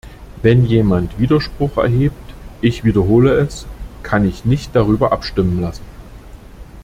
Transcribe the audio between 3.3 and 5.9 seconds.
es, kann ich nicht darüber abstimmen lassen.